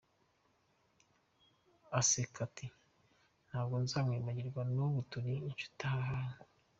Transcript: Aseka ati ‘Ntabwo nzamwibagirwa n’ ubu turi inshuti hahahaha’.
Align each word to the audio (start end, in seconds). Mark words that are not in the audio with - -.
Aseka 1.99 2.37
ati 2.47 2.65
‘Ntabwo 3.47 3.75
nzamwibagirwa 3.83 4.61
n’ 4.73 4.77
ubu 4.85 4.99
turi 5.11 5.33
inshuti 5.49 5.83
hahahaha’. 5.91 6.37